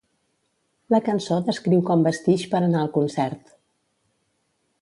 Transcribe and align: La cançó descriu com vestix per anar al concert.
La 0.93 0.99
cançó 1.09 1.37
descriu 1.51 1.85
com 1.91 2.07
vestix 2.09 2.47
per 2.55 2.63
anar 2.69 2.81
al 2.85 2.93
concert. 2.99 3.57